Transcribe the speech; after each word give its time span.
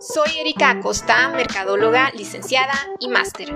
Soy 0.00 0.38
Erika 0.38 0.70
Acosta, 0.70 1.28
mercadóloga, 1.28 2.10
licenciada 2.12 2.72
y 3.00 3.08
máster. 3.08 3.54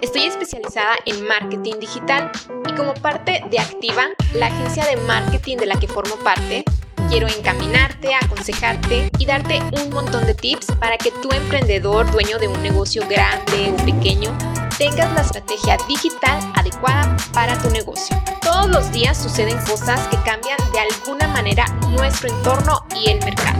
Estoy 0.00 0.22
especializada 0.22 0.94
en 1.04 1.26
marketing 1.26 1.80
digital 1.80 2.30
y 2.68 2.74
como 2.76 2.94
parte 2.94 3.42
de 3.50 3.58
Activa, 3.58 4.04
la 4.34 4.46
agencia 4.46 4.86
de 4.86 4.96
marketing 4.98 5.56
de 5.56 5.66
la 5.66 5.80
que 5.80 5.88
formo 5.88 6.14
parte, 6.22 6.62
quiero 7.08 7.26
encaminarte, 7.26 8.14
aconsejarte 8.14 9.10
y 9.18 9.26
darte 9.26 9.58
un 9.82 9.90
montón 9.90 10.26
de 10.26 10.34
tips 10.34 10.66
para 10.78 10.96
que 10.96 11.10
tu 11.10 11.28
emprendedor, 11.32 12.08
dueño 12.12 12.38
de 12.38 12.46
un 12.46 12.62
negocio 12.62 13.02
grande 13.08 13.74
o 13.74 13.84
pequeño, 13.84 14.30
tengas 14.78 15.12
la 15.12 15.22
estrategia 15.22 15.76
digital 15.88 16.38
adecuada 16.54 17.16
para 17.32 17.58
tu 17.58 17.68
negocio. 17.70 18.16
Todos 18.42 18.70
los 18.70 18.92
días 18.92 19.20
suceden 19.20 19.58
cosas 19.64 20.06
que 20.06 20.16
cambian 20.18 20.58
de 20.72 20.78
alguna 20.78 21.26
manera 21.26 21.66
nuestro 21.88 22.28
entorno 22.28 22.86
y 22.94 23.10
el 23.10 23.18
mercado. 23.24 23.58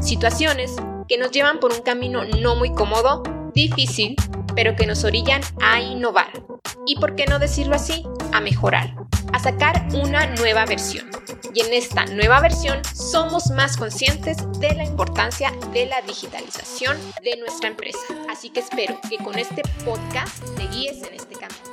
Situaciones 0.00 0.76
que 1.08 1.18
nos 1.18 1.30
llevan 1.30 1.60
por 1.60 1.72
un 1.72 1.82
camino 1.82 2.24
no 2.24 2.56
muy 2.56 2.72
cómodo, 2.72 3.22
difícil, 3.54 4.16
pero 4.54 4.76
que 4.76 4.86
nos 4.86 5.04
orillan 5.04 5.40
a 5.62 5.80
innovar. 5.80 6.42
Y 6.86 6.96
por 6.96 7.14
qué 7.14 7.26
no 7.26 7.38
decirlo 7.38 7.76
así, 7.76 8.04
a 8.32 8.40
mejorar, 8.40 8.94
a 9.32 9.38
sacar 9.38 9.86
una 9.94 10.26
nueva 10.34 10.64
versión. 10.66 11.08
Y 11.54 11.60
en 11.60 11.72
esta 11.72 12.04
nueva 12.06 12.40
versión 12.40 12.82
somos 12.84 13.50
más 13.50 13.76
conscientes 13.76 14.38
de 14.60 14.74
la 14.74 14.84
importancia 14.84 15.52
de 15.72 15.86
la 15.86 16.02
digitalización 16.02 16.98
de 17.22 17.36
nuestra 17.38 17.68
empresa. 17.68 17.98
Así 18.30 18.50
que 18.50 18.60
espero 18.60 18.98
que 19.08 19.18
con 19.18 19.38
este 19.38 19.62
podcast 19.84 20.44
te 20.56 20.66
guíes 20.68 21.02
en 21.02 21.14
este 21.14 21.34
camino. 21.34 21.65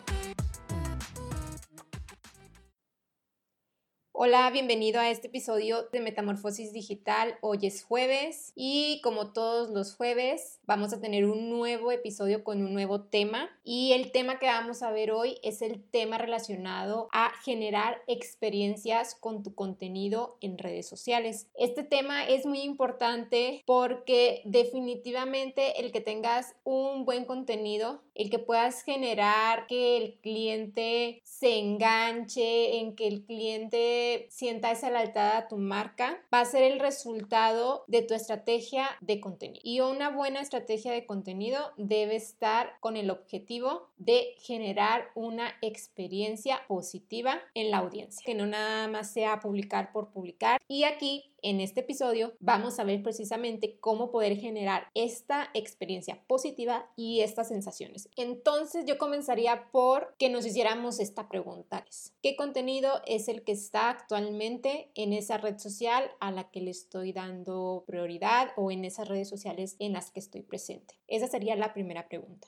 Hola, 4.16 4.48
bienvenido 4.52 5.00
a 5.00 5.10
este 5.10 5.26
episodio 5.26 5.90
de 5.92 6.00
Metamorfosis 6.00 6.72
Digital. 6.72 7.36
Hoy 7.42 7.58
es 7.64 7.84
jueves 7.84 8.54
y 8.56 9.02
como 9.02 9.34
todos 9.34 9.72
los 9.72 9.96
jueves 9.96 10.60
vamos 10.68 10.94
a 10.94 11.02
tener 11.02 11.26
un 11.26 11.50
nuevo 11.50 11.92
episodio 11.92 12.44
con 12.44 12.64
un 12.64 12.74
nuevo 12.74 13.02
tema 13.02 13.50
y 13.64 13.94
el 13.94 14.12
tema 14.12 14.38
que 14.38 14.46
vamos 14.46 14.84
a 14.84 14.92
ver 14.92 15.12
hoy 15.12 15.40
es 15.42 15.64
el 15.64 15.84
tema 15.84 16.20
relacionado 16.20 17.10
a 17.12 17.32
generar 17.44 18.04
experiencias 18.06 19.16
con 19.16 19.42
tu 19.42 19.56
contenido 19.56 20.38
en 20.42 20.60
redes 20.60 20.88
sociales. 20.88 21.48
Este 21.56 21.82
tema 21.82 22.24
es 22.28 22.46
muy 22.46 22.62
importante 22.62 23.64
porque 23.66 24.44
definitivamente 24.46 25.82
el 25.82 25.92
que 25.92 26.02
tengas 26.02 26.56
un 26.64 27.04
buen 27.06 27.26
contenido, 27.26 28.04
el 28.14 28.30
que 28.30 28.38
puedas 28.38 28.84
generar 28.84 29.66
que 29.66 29.98
el 29.98 30.20
cliente 30.20 31.20
se 31.24 31.58
enganche, 31.58 32.78
en 32.78 32.96
que 32.96 33.08
el 33.08 33.26
cliente 33.26 34.03
sienta 34.30 34.72
esa 34.72 34.90
lealtad 34.90 35.38
a 35.38 35.48
tu 35.48 35.58
marca, 35.58 36.22
va 36.34 36.42
a 36.42 36.46
ser 36.46 36.64
el 36.64 36.80
resultado 36.80 37.84
de 37.88 38.02
tu 38.02 38.14
estrategia 38.14 38.90
de 39.02 39.20
contenido. 39.20 39.62
Y 39.64 39.80
una 39.82 40.10
buena 40.10 40.42
estrategia 40.42 40.92
de 40.92 41.06
contenido 41.06 41.72
debe 41.78 42.16
estar 42.16 42.74
con 42.80 42.98
el 42.98 43.10
objetivo 43.10 43.90
de 43.98 44.36
generar 44.40 45.10
una 45.16 45.54
experiencia 45.62 46.62
positiva 46.68 47.42
en 47.54 47.72
la 47.72 47.78
audiencia, 47.78 48.24
que 48.26 48.36
no 48.36 48.46
nada 48.46 48.88
más 48.88 49.12
sea 49.12 49.40
publicar 49.40 49.92
por 49.92 50.10
publicar. 50.12 50.60
Y 50.68 50.84
aquí 50.84 51.33
en 51.44 51.60
este 51.60 51.82
episodio 51.82 52.34
vamos 52.40 52.80
a 52.80 52.84
ver 52.84 53.04
precisamente 53.04 53.78
cómo 53.80 54.10
poder 54.10 54.38
generar 54.38 54.88
esta 54.96 55.50
experiencia 55.54 56.24
positiva 56.26 56.90
y 56.96 57.20
estas 57.20 57.50
sensaciones. 57.50 58.10
Entonces 58.16 58.86
yo 58.86 58.98
comenzaría 58.98 59.70
por 59.72 60.16
que 60.18 60.30
nos 60.30 60.46
hiciéramos 60.46 61.00
esta 61.00 61.30
pregunta. 61.30 61.86
¿Qué 62.22 62.36
contenido 62.36 63.02
es 63.06 63.28
el 63.28 63.44
que 63.44 63.52
está 63.52 63.90
actualmente 63.90 64.90
en 64.96 65.14
esa 65.14 65.38
red 65.38 65.60
social 65.60 66.10
a 66.20 66.32
la 66.32 66.50
que 66.50 66.62
le 66.62 66.72
estoy 66.72 67.12
dando 67.12 67.84
prioridad 67.86 68.52
o 68.56 68.72
en 68.72 68.86
esas 68.86 69.08
redes 69.08 69.30
sociales 69.30 69.76
en 69.80 69.94
las 69.94 70.12
que 70.12 70.22
estoy 70.22 70.42
presente? 70.42 70.96
Esa 71.08 71.28
sería 71.28 71.56
la 71.56 71.74
primera 71.74 72.08
pregunta 72.08 72.48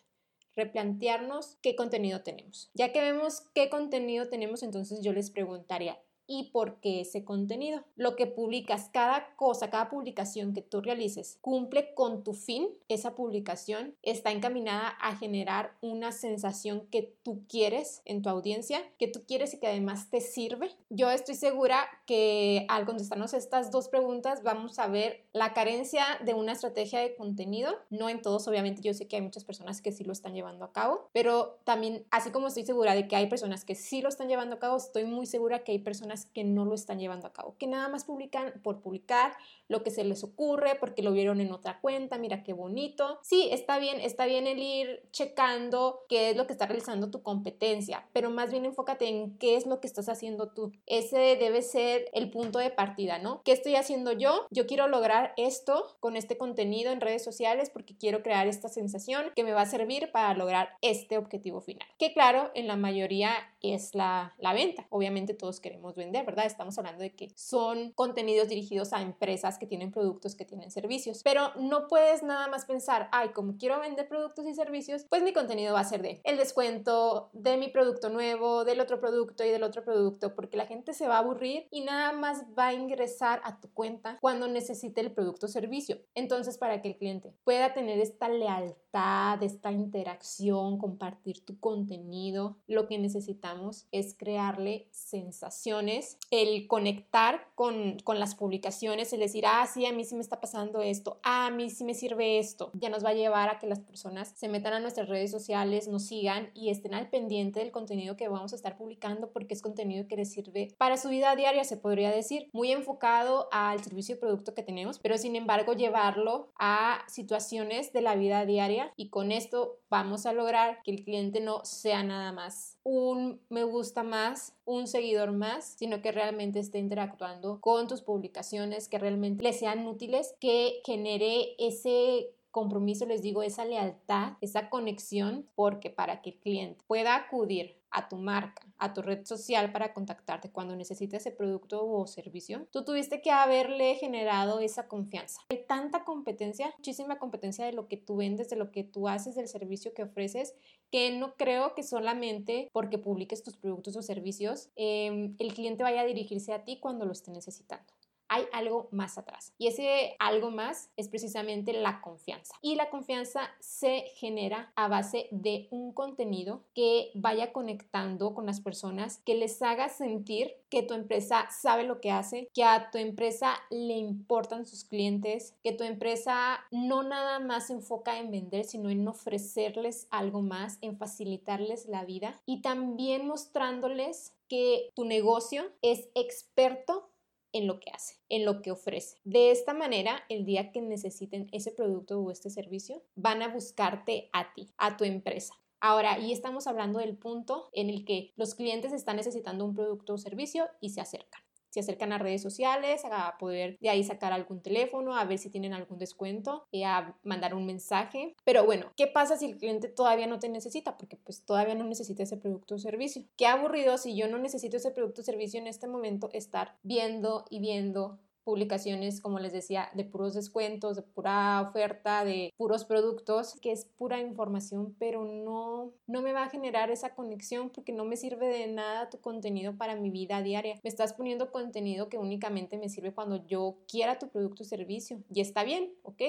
replantearnos 0.56 1.58
qué 1.62 1.76
contenido 1.76 2.22
tenemos. 2.22 2.72
Ya 2.74 2.92
que 2.94 3.02
vemos 3.02 3.42
qué 3.54 3.70
contenido 3.70 4.30
tenemos, 4.30 4.64
entonces 4.64 5.02
yo 5.02 5.12
les 5.12 5.30
preguntaría, 5.30 6.00
y 6.28 6.52
por 6.52 6.80
qué 6.80 7.02
ese 7.02 7.24
contenido. 7.24 7.84
Lo 7.96 8.16
que 8.16 8.28
publicas, 8.28 8.90
cada 8.92 9.36
cosa, 9.36 9.70
cada 9.70 9.90
publicación 9.90 10.54
que 10.54 10.62
tú 10.62 10.82
realices, 10.82 11.38
cumple 11.42 11.94
con 11.94 12.24
tu 12.24 12.34
fin. 12.34 12.70
Esa 12.88 13.16
publicación 13.16 13.96
está 14.02 14.32
encaminada 14.32 14.90
a 15.02 15.16
generar 15.16 15.74
una 15.82 16.12
sensación 16.12 16.88
que 16.92 17.14
tú 17.24 17.44
quieres 17.48 18.02
en 18.06 18.22
tu 18.22 18.30
audiencia, 18.30 18.82
que 18.98 19.08
tú 19.08 19.24
quieres 19.28 19.54
y 19.54 19.60
que 19.60 19.68
además 19.68 20.10
te 20.10 20.22
sirve. 20.22 20.72
Yo 20.90 21.10
estoy 21.12 21.36
segura 21.36 21.88
que 22.06 22.66
al 22.70 22.86
contestarnos 22.86 23.34
estas 23.34 23.72
dos 23.72 23.88
preguntas 23.88 24.44
vamos 24.44 24.80
a 24.80 24.88
ver 24.88 25.24
la 25.34 25.54
carencia 25.54 26.06
de 26.24 26.34
una 26.34 26.54
estrategia 26.54 27.00
de 27.00 27.16
contenido. 27.16 27.72
No 27.90 28.10
en 28.10 28.22
todos, 28.22 28.48
obviamente 28.48 28.82
yo 28.82 28.94
sé 28.94 29.08
que 29.08 29.18
hay 29.18 29.22
muchas 29.22 29.44
personas 29.44 29.82
que 29.82 29.92
sí 29.92 30.04
lo 30.04 30.14
están 30.14 30.34
llevando 30.34 30.66
a 30.66 30.72
cabo, 30.72 31.10
pero 31.14 31.60
también, 31.64 32.06
así 32.12 32.32
como 32.32 32.48
estoy 32.48 32.66
segura 32.66 32.96
de 32.96 33.08
que 33.08 33.16
hay 33.16 33.28
personas 33.28 33.66
que 33.66 33.76
sí 33.76 34.02
lo 34.02 34.10
están 34.10 34.28
llevando 34.28 34.56
a 34.56 34.60
cabo, 34.60 34.78
estoy 34.78 35.06
muy 35.06 35.26
segura 35.26 35.64
que 35.64 35.72
hay 35.72 35.80
personas 35.80 36.15
que 36.24 36.44
no 36.44 36.64
lo 36.64 36.74
están 36.74 37.00
llevando 37.00 37.28
a 37.28 37.34
cabo, 37.34 37.56
que 37.58 37.68
nada 37.68 37.90
más 37.90 38.06
publican 38.06 38.54
por 38.64 38.82
publicar 38.82 39.36
lo 39.68 39.84
que 39.84 39.92
se 39.92 40.04
les 40.04 40.24
ocurre 40.24 40.76
porque 40.80 41.02
lo 41.02 41.12
vieron 41.12 41.42
en 41.42 41.52
otra 41.52 41.80
cuenta, 41.82 42.18
mira 42.18 42.44
qué 42.44 42.54
bonito. 42.54 43.20
Sí, 43.24 43.50
está 43.52 43.80
bien, 43.80 44.00
está 44.00 44.26
bien 44.26 44.48
el 44.48 44.60
ir 44.60 45.04
checando 45.12 46.06
qué 46.08 46.30
es 46.30 46.38
lo 46.38 46.48
que 46.48 46.54
está 46.54 46.68
realizando 46.68 47.10
tu 47.10 47.24
competencia, 47.24 48.08
pero 48.14 48.30
más 48.30 48.52
bien 48.52 48.66
enfócate 48.66 49.08
en 49.08 49.38
qué 49.38 49.56
es 49.56 49.66
lo 49.66 49.80
que 49.80 49.88
estás 49.88 50.08
haciendo 50.10 50.50
tú. 50.50 50.72
Ese 50.86 51.36
debe 51.36 51.62
ser 51.62 52.06
el 52.14 52.30
punto 52.30 52.60
de 52.60 52.70
partida, 52.70 53.20
¿no? 53.20 53.42
¿Qué 53.44 53.52
estoy 53.52 53.76
haciendo 53.76 54.12
yo? 54.12 54.48
Yo 54.52 54.68
quiero 54.68 54.88
lograr 54.88 55.34
esto 55.38 55.98
con 56.00 56.16
este 56.16 56.38
contenido 56.38 56.92
en 56.92 57.02
redes 57.02 57.24
sociales 57.24 57.70
porque 57.70 57.98
quiero 57.98 58.22
crear 58.22 58.48
esta 58.48 58.70
sensación 58.70 59.32
que 59.36 59.44
me 59.44 59.54
va 59.54 59.62
a 59.62 59.66
servir 59.66 60.12
para 60.12 60.34
lograr 60.34 60.70
este 60.82 61.18
objetivo 61.18 61.62
final. 61.62 61.88
Que 61.98 62.14
claro, 62.14 62.52
en 62.54 62.68
la 62.68 62.76
mayoría 62.76 63.32
es 63.62 63.96
la, 63.96 64.34
la 64.38 64.54
venta. 64.54 64.86
Obviamente 64.90 65.34
todos 65.34 65.60
queremos 65.60 65.96
vender, 65.96 66.05
¿verdad? 66.12 66.46
Estamos 66.46 66.78
hablando 66.78 67.04
de 67.04 67.16
que 67.16 67.30
son 67.36 67.92
contenidos 67.94 68.50
dirigidos 68.50 68.94
a 68.94 69.02
empresas 69.02 69.58
que 69.58 69.68
tienen 69.68 69.92
productos, 69.92 70.36
que 70.36 70.46
tienen 70.46 70.72
servicios, 70.72 71.22
pero 71.24 71.52
no 71.56 71.88
puedes 71.88 72.24
nada 72.24 72.48
más 72.48 72.66
pensar, 72.66 73.10
ay, 73.12 73.30
como 73.30 73.58
quiero 73.58 73.80
vender 73.80 74.08
productos 74.08 74.48
y 74.48 74.54
servicios, 74.54 75.06
pues 75.10 75.24
mi 75.24 75.34
contenido 75.34 75.74
va 75.74 75.82
a 75.82 75.86
ser 75.86 76.02
de 76.02 76.22
el 76.24 76.38
descuento, 76.38 77.30
de 77.34 77.58
mi 77.58 77.70
producto 77.70 78.10
nuevo, 78.10 78.66
del 78.66 78.80
otro 78.80 79.00
producto 79.00 79.44
y 79.44 79.50
del 79.50 79.64
otro 79.64 79.84
producto, 79.84 80.36
porque 80.36 80.58
la 80.58 80.66
gente 80.66 80.94
se 80.94 81.08
va 81.08 81.16
a 81.16 81.20
aburrir 81.20 81.68
y 81.72 81.82
nada 81.82 82.12
más 82.12 82.46
va 82.58 82.68
a 82.68 82.74
ingresar 82.74 83.42
a 83.44 83.60
tu 83.60 83.70
cuenta 83.72 84.18
cuando 84.22 84.48
necesite 84.48 85.02
el 85.02 85.12
producto 85.12 85.46
o 85.46 85.50
servicio. 85.50 85.98
Entonces, 86.14 86.58
para 86.58 86.82
que 86.82 86.90
el 86.90 86.98
cliente 86.98 87.34
pueda 87.44 87.74
tener 87.74 88.00
esta 88.00 88.30
lealtad, 88.30 89.42
esta 89.44 89.72
interacción, 89.72 90.78
compartir 90.78 91.44
tu 91.46 91.60
contenido, 91.60 92.58
lo 92.68 92.88
que 92.88 92.98
necesitamos 92.98 93.88
es 93.92 94.16
crearle 94.16 94.88
sensaciones, 94.92 95.95
el 96.32 96.68
conectar 96.68 97.48
con, 97.56 97.98
con 98.04 98.20
las 98.20 98.36
publicaciones, 98.36 99.14
el 99.14 99.20
decir, 99.20 99.46
ah, 99.48 99.66
sí, 99.72 99.86
a 99.86 99.94
mí 99.94 100.04
sí 100.04 100.16
me 100.16 100.22
está 100.22 100.42
pasando 100.42 100.82
esto, 100.82 101.20
ah, 101.24 101.48
a 101.48 101.52
mí 101.52 101.70
sí 101.70 101.84
me 101.84 101.94
sirve 101.94 102.40
esto, 102.40 102.72
ya 102.74 102.90
nos 102.90 103.06
va 103.06 103.10
a 103.10 103.14
llevar 103.14 103.50
a 103.50 103.60
que 103.60 103.68
las 103.68 103.80
personas 103.80 104.34
se 104.36 104.48
metan 104.48 104.74
a 104.74 104.80
nuestras 104.80 105.10
redes 105.10 105.32
sociales, 105.32 105.88
nos 105.88 106.08
sigan 106.08 106.50
y 106.54 106.70
estén 106.70 106.94
al 106.94 107.10
pendiente 107.10 107.60
del 107.60 107.72
contenido 107.72 108.18
que 108.18 108.28
vamos 108.28 108.54
a 108.54 108.56
estar 108.56 108.78
publicando 108.78 109.32
porque 109.32 109.54
es 109.54 109.62
contenido 109.62 110.08
que 110.08 110.16
les 110.16 110.32
sirve 110.32 110.74
para 110.78 110.98
su 110.98 111.10
vida 111.10 111.36
diaria, 111.36 111.64
se 111.64 111.78
podría 111.78 112.12
decir, 112.12 112.50
muy 112.54 112.72
enfocado 112.72 113.48
al 113.52 113.84
servicio 113.84 114.16
y 114.16 114.20
producto 114.20 114.54
que 114.54 114.64
tenemos, 114.64 115.00
pero 115.00 115.18
sin 115.18 115.36
embargo 115.36 115.74
llevarlo 115.74 116.50
a 116.58 117.04
situaciones 117.08 117.94
de 117.94 118.02
la 118.02 118.16
vida 118.16 118.46
diaria 118.46 118.92
y 118.96 119.10
con 119.10 119.32
esto 119.32 119.80
vamos 119.90 120.26
a 120.26 120.34
lograr 120.34 120.82
que 120.84 120.92
el 120.92 121.04
cliente 121.04 121.40
no 121.40 121.64
sea 121.64 122.04
nada 122.04 122.32
más 122.32 122.76
un 122.86 123.42
me 123.50 123.64
gusta 123.64 124.04
más, 124.04 124.54
un 124.64 124.88
seguidor 124.88 125.32
más, 125.32 125.66
sino 125.86 126.02
que 126.02 126.12
realmente 126.12 126.58
esté 126.58 126.80
interactuando 126.80 127.62
con 127.62 127.88
tus 127.88 128.02
publicaciones, 128.02 128.88
que 128.88 128.98
realmente 128.98 129.44
le 129.44 129.54
sean 129.54 129.86
útiles, 129.86 130.34
que 130.40 130.82
genere 130.84 131.54
ese 131.60 132.32
compromiso, 132.56 133.06
les 133.06 133.22
digo, 133.22 133.44
esa 133.44 133.66
lealtad, 133.66 134.38
esa 134.40 134.70
conexión, 134.70 135.46
porque 135.56 135.90
para 135.90 136.22
que 136.22 136.30
el 136.30 136.40
cliente 136.40 136.86
pueda 136.88 137.14
acudir 137.18 137.76
a 137.92 138.08
tu 138.08 138.16
marca, 138.16 138.66
a 138.78 138.94
tu 138.94 139.02
red 139.02 139.26
social 139.26 139.74
para 139.74 139.94
contactarte 139.94 140.52
cuando 140.52 140.74
necesite 140.74 141.18
ese 141.18 141.32
producto 141.32 141.86
o 141.86 142.08
servicio, 142.08 142.66
tú 142.72 142.86
tuviste 142.86 143.22
que 143.22 143.30
haberle 143.30 143.96
generado 143.96 144.62
esa 144.62 144.88
confianza. 144.88 145.42
Hay 145.50 145.66
tanta 145.68 146.06
competencia, 146.06 146.74
muchísima 146.78 147.20
competencia 147.20 147.66
de 147.66 147.74
lo 147.74 147.90
que 147.90 147.98
tú 147.98 148.16
vendes, 148.16 148.50
de 148.50 148.56
lo 148.56 148.72
que 148.72 148.86
tú 148.86 149.10
haces, 149.10 149.36
del 149.36 149.50
servicio 149.50 149.94
que 149.94 150.04
ofreces, 150.04 150.56
que 150.92 151.12
no 151.12 151.36
creo 151.36 151.76
que 151.76 151.84
solamente 151.84 152.70
porque 152.72 152.98
publiques 152.98 153.44
tus 153.44 153.58
productos 153.58 153.98
o 153.98 154.02
servicios, 154.02 154.70
em, 154.78 155.36
el 155.40 155.54
cliente 155.54 155.84
vaya 155.84 156.02
a 156.02 156.06
dirigirse 156.06 156.54
a 156.54 156.64
ti 156.64 156.80
cuando 156.80 157.04
lo 157.06 157.12
esté 157.12 157.32
necesitando. 157.32 157.95
Hay 158.28 158.46
algo 158.52 158.88
más 158.92 159.18
atrás. 159.18 159.54
Y 159.58 159.68
ese 159.68 160.16
algo 160.20 160.52
más 160.52 160.90
es 160.98 161.08
precisamente 161.08 161.74
la 161.74 162.02
confianza. 162.02 162.56
Y 162.62 162.76
la 162.76 162.90
confianza 162.90 163.50
se 163.60 164.06
genera 164.16 164.72
a 164.76 164.88
base 164.88 165.28
de 165.32 165.68
un 165.72 165.94
contenido 165.94 166.64
que 166.74 167.12
vaya 167.14 167.52
conectando 167.52 168.34
con 168.34 168.46
las 168.46 168.62
personas, 168.62 169.22
que 169.26 169.36
les 169.36 169.62
haga 169.62 169.90
sentir 169.90 170.54
que 170.70 170.84
tu 170.84 170.94
empresa 170.94 171.48
sabe 171.52 171.84
lo 171.84 172.02
que 172.02 172.12
hace, 172.12 172.50
que 172.54 172.64
a 172.64 172.92
tu 172.92 172.98
empresa 172.98 173.56
le 173.70 173.96
importan 173.96 174.66
sus 174.66 174.84
clientes, 174.84 175.56
que 175.64 175.72
tu 175.72 175.84
empresa 175.84 176.60
no 176.72 177.04
nada 177.04 177.40
más 177.40 177.68
se 177.68 177.74
enfoca 177.74 178.20
en 178.20 178.32
vender, 178.32 178.66
sino 178.66 178.90
en 178.90 179.08
ofrecerles 179.08 180.08
algo 180.10 180.42
más, 180.42 180.78
en 180.82 180.98
facilitarles 180.98 181.86
la 181.88 182.04
vida 182.04 182.42
y 182.46 182.62
también 182.62 183.28
mostrándoles 183.28 184.34
que 184.48 184.92
tu 184.96 185.06
negocio 185.06 185.64
es 185.82 186.10
experto 186.14 187.10
en 187.56 187.68
lo 187.68 187.80
que 187.80 187.90
hace, 187.90 188.16
en 188.28 188.44
lo 188.44 188.62
que 188.62 188.72
ofrece. 188.72 189.18
De 189.24 189.50
esta 189.50 189.74
manera, 189.74 190.24
el 190.28 190.46
día 190.46 190.74
que 190.74 190.82
necesiten 190.82 191.48
ese 191.54 191.72
producto 191.72 192.20
o 192.20 192.30
este 192.30 192.50
servicio, 192.50 193.02
van 193.16 193.42
a 193.42 193.48
buscarte 193.48 194.30
a 194.34 194.54
ti, 194.54 194.74
a 194.78 194.98
tu 194.98 195.06
empresa. 195.06 195.54
Ahora, 195.80 196.20
y 196.20 196.34
estamos 196.34 196.68
hablando 196.68 197.00
del 197.00 197.18
punto 197.18 197.70
en 197.72 197.90
el 197.90 198.04
que 198.04 198.34
los 198.36 198.56
clientes 198.56 198.92
están 198.92 199.16
necesitando 199.16 199.64
un 199.64 199.74
producto 199.74 200.16
o 200.16 200.18
servicio 200.18 200.68
y 200.82 200.90
se 200.90 201.00
acercan 201.00 201.45
se 201.76 201.82
acercan 201.82 202.14
a 202.14 202.18
redes 202.18 202.42
sociales 202.42 203.04
a 203.12 203.38
poder 203.38 203.78
de 203.82 203.90
ahí 203.90 204.02
sacar 204.04 204.32
algún 204.32 204.62
teléfono, 204.62 205.18
a 205.18 205.26
ver 205.26 205.38
si 205.38 205.50
tienen 205.50 205.74
algún 205.74 205.98
descuento, 205.98 206.66
y 206.72 206.84
a 206.84 207.18
mandar 207.24 207.54
un 207.54 207.66
mensaje. 207.66 208.34
Pero 208.46 208.66
bueno, 208.66 208.94
¿qué 208.96 209.08
pasa 209.08 209.38
si 209.38 209.46
el 209.46 209.58
cliente 209.58 209.90
todavía 209.90 210.26
no 210.26 210.40
te 210.40 210.48
necesita? 210.48 210.98
Porque 210.98 211.18
pues 211.18 211.44
todavía 211.44 211.76
no 211.76 211.84
necesita 211.84 212.24
ese 212.24 212.38
producto 212.38 212.76
o 212.76 212.80
servicio. 212.80 213.24
Qué 213.36 213.46
aburrido 213.46 213.98
si 213.98 214.16
yo 214.16 214.30
no 214.30 214.38
necesito 214.38 214.78
ese 214.78 214.92
producto 214.92 215.22
o 215.22 215.26
servicio 215.26 215.60
en 215.60 215.68
este 215.68 215.88
momento 215.88 216.30
estar 216.32 216.76
viendo 216.82 217.46
y 217.50 217.60
viendo 217.60 218.20
publicaciones, 218.46 219.20
como 219.20 219.40
les 219.40 219.52
decía, 219.52 219.90
de 219.94 220.06
puros 220.06 220.34
descuentos, 220.34 220.96
de 220.96 221.02
pura 221.02 221.62
oferta, 221.62 222.24
de 222.24 222.54
puros 222.56 222.86
productos, 222.86 223.60
que 223.60 223.72
es 223.72 223.86
pura 223.86 224.22
información, 224.22 224.96
pero 224.98 225.26
no, 225.26 225.92
no 226.08 226.22
me 226.22 226.32
va 226.32 226.44
a 226.44 226.50
generar 226.50 226.92
esa 226.92 227.16
conexión 227.16 227.72
porque 227.72 227.92
no 227.92 228.06
me 228.06 228.16
sirve 228.16 228.48
de 228.48 228.68
nada 228.68 229.10
tu 229.10 229.20
contenido 229.20 229.76
para 229.78 229.96
mi 229.96 230.12
vida 230.12 230.42
diaria. 230.42 230.80
Me 230.84 230.90
estás 230.90 231.14
poniendo 231.14 231.52
contenido 231.52 232.08
que 232.08 232.20
únicamente 232.20 232.78
me 232.78 232.88
sirve 232.88 233.14
cuando 233.14 233.46
yo 233.48 233.78
quiera 233.88 234.20
tu 234.20 234.30
producto 234.30 234.64
o 234.64 234.66
servicio. 234.66 235.24
Y 235.34 235.42
está 235.42 235.64
bien, 235.64 235.92
ok, 236.04 236.22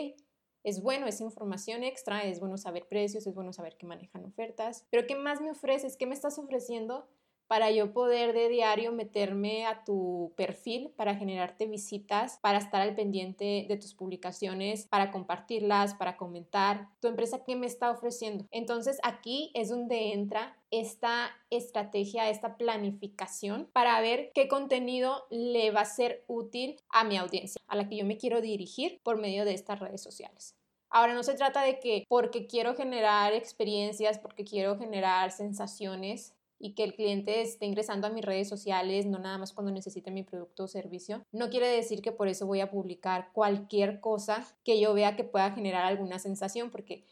es 0.66 0.82
bueno, 0.82 1.06
es 1.06 1.20
información 1.20 1.84
extra, 1.84 2.24
es 2.24 2.40
bueno 2.40 2.58
saber 2.58 2.88
precios, 2.88 3.24
es 3.26 3.34
bueno 3.34 3.52
saber 3.52 3.76
que 3.76 3.86
manejan 3.86 4.24
ofertas, 4.24 4.84
pero 4.90 5.06
¿qué 5.06 5.14
más 5.14 5.40
me 5.40 5.52
ofreces? 5.52 5.96
¿Qué 5.96 6.06
me 6.06 6.14
estás 6.14 6.40
ofreciendo 6.40 7.06
para 7.46 7.70
yo 7.70 7.92
poder 7.92 8.32
de 8.32 8.48
diario 8.48 8.92
meterme 8.92 9.66
a 9.66 9.84
tu 9.84 10.32
perfil 10.36 10.90
para 10.96 11.16
generarte 11.16 11.66
visitas, 11.66 12.38
para 12.40 12.58
estar 12.58 12.80
al 12.80 12.94
pendiente 12.94 13.66
de 13.68 13.76
tus 13.76 13.94
publicaciones, 13.94 14.86
para 14.86 15.10
compartirlas, 15.10 15.94
para 15.94 16.16
comentar. 16.16 16.88
Tu 17.00 17.08
empresa, 17.08 17.44
¿qué 17.44 17.56
me 17.56 17.66
está 17.66 17.90
ofreciendo? 17.90 18.46
Entonces 18.50 18.98
aquí 19.02 19.50
es 19.54 19.68
donde 19.68 20.12
entra 20.12 20.56
esta 20.70 21.30
estrategia, 21.50 22.28
esta 22.28 22.56
planificación 22.56 23.68
para 23.72 24.00
ver 24.00 24.30
qué 24.34 24.48
contenido 24.48 25.24
le 25.30 25.70
va 25.70 25.82
a 25.82 25.84
ser 25.84 26.24
útil 26.26 26.76
a 26.90 27.04
mi 27.04 27.16
audiencia, 27.16 27.60
a 27.66 27.76
la 27.76 27.88
que 27.88 27.96
yo 27.96 28.04
me 28.04 28.16
quiero 28.16 28.40
dirigir 28.40 29.00
por 29.02 29.18
medio 29.18 29.44
de 29.44 29.54
estas 29.54 29.78
redes 29.78 30.02
sociales. 30.02 30.56
Ahora 30.88 31.14
no 31.14 31.22
se 31.22 31.34
trata 31.34 31.62
de 31.62 31.80
que 31.80 32.04
porque 32.08 32.46
quiero 32.46 32.74
generar 32.74 33.32
experiencias, 33.32 34.18
porque 34.18 34.44
quiero 34.44 34.78
generar 34.78 35.32
sensaciones, 35.32 36.35
y 36.58 36.74
que 36.74 36.84
el 36.84 36.94
cliente 36.94 37.42
esté 37.42 37.66
ingresando 37.66 38.06
a 38.06 38.10
mis 38.10 38.24
redes 38.24 38.48
sociales, 38.48 39.06
no 39.06 39.18
nada 39.18 39.38
más 39.38 39.52
cuando 39.52 39.72
necesite 39.72 40.10
mi 40.10 40.22
producto 40.22 40.64
o 40.64 40.68
servicio, 40.68 41.22
no 41.32 41.50
quiere 41.50 41.68
decir 41.68 42.02
que 42.02 42.12
por 42.12 42.28
eso 42.28 42.46
voy 42.46 42.60
a 42.60 42.70
publicar 42.70 43.30
cualquier 43.32 44.00
cosa 44.00 44.46
que 44.64 44.80
yo 44.80 44.94
vea 44.94 45.16
que 45.16 45.24
pueda 45.24 45.50
generar 45.52 45.84
alguna 45.84 46.18
sensación, 46.18 46.70
porque 46.70 47.04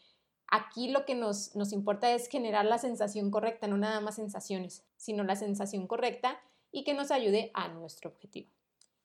aquí 0.47 0.89
lo 0.89 1.05
que 1.05 1.15
nos, 1.15 1.55
nos 1.55 1.73
importa 1.73 2.13
es 2.13 2.27
generar 2.27 2.65
la 2.65 2.77
sensación 2.77 3.31
correcta, 3.31 3.67
no 3.67 3.77
nada 3.77 4.01
más 4.01 4.15
sensaciones, 4.15 4.83
sino 4.97 5.23
la 5.23 5.35
sensación 5.35 5.87
correcta 5.87 6.39
y 6.71 6.83
que 6.83 6.93
nos 6.93 7.11
ayude 7.11 7.51
a 7.53 7.67
nuestro 7.69 8.09
objetivo. 8.09 8.49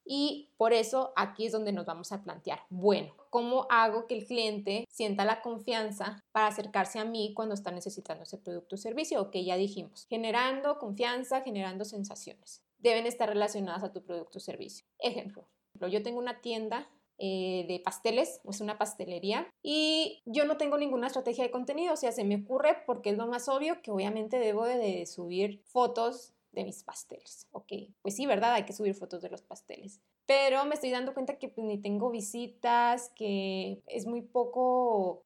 Y 0.05 0.50
por 0.56 0.73
eso 0.73 1.12
aquí 1.17 1.47
es 1.47 1.52
donde 1.52 1.73
nos 1.73 1.87
vamos 1.87 2.12
a 2.12 2.23
plantear, 2.23 2.61
bueno, 2.69 3.14
¿cómo 3.31 3.67
hago 3.70 4.06
que 4.06 4.17
el 4.17 4.26
cliente 4.26 4.85
sienta 4.88 5.25
la 5.25 5.41
confianza 5.43 6.23
para 6.32 6.49
acercarse 6.49 6.99
a 6.99 7.05
mí 7.05 7.32
cuando 7.35 7.55
está 7.55 7.70
necesitando 7.70 8.25
ese 8.25 8.38
producto 8.38 8.75
o 8.75 8.79
servicio? 8.79 9.20
Ok, 9.20 9.37
ya 9.37 9.56
dijimos, 9.56 10.06
generando 10.08 10.79
confianza, 10.79 11.43
generando 11.43 11.85
sensaciones. 11.85 12.62
Deben 12.79 13.06
estar 13.06 13.29
relacionadas 13.29 13.85
a 13.85 13.93
tu 13.93 14.02
producto 14.02 14.38
o 14.38 14.41
servicio. 14.41 14.87
Ejemplo, 14.99 15.47
yo 15.88 16.02
tengo 16.02 16.19
una 16.19 16.41
tienda 16.41 16.88
eh, 17.23 17.67
de 17.69 17.81
pasteles, 17.81 18.41
es 18.49 18.61
una 18.62 18.79
pastelería 18.79 19.47
y 19.62 20.23
yo 20.25 20.47
no 20.47 20.56
tengo 20.56 20.79
ninguna 20.79 21.06
estrategia 21.06 21.44
de 21.44 21.50
contenido, 21.50 21.93
o 21.93 21.97
sea, 21.97 22.12
se 22.12 22.25
me 22.25 22.37
ocurre 22.37 22.79
porque 22.87 23.11
es 23.11 23.19
lo 23.19 23.26
más 23.26 23.47
obvio 23.50 23.82
que 23.82 23.91
obviamente 23.91 24.38
debo 24.38 24.64
de 24.64 25.05
subir 25.05 25.61
fotos 25.67 26.32
de 26.52 26.64
mis 26.64 26.82
pasteles. 26.82 27.47
Ok, 27.52 27.73
pues 28.02 28.17
sí, 28.17 28.26
¿verdad? 28.26 28.55
Hay 28.55 28.64
que 28.64 28.73
subir 28.73 28.94
fotos 28.94 29.23
de 29.23 29.31
los 29.31 29.43
pasteles. 29.43 30.00
Pero 30.26 30.64
me 30.64 30.75
estoy 30.75 30.91
dando 30.91 31.12
cuenta 31.14 31.38
que 31.38 31.49
pues, 31.49 31.67
ni 31.67 31.79
tengo 31.79 32.11
visitas, 32.11 33.11
que 33.17 33.82
es 33.87 34.06
muy 34.06 34.23
poco 34.23 35.25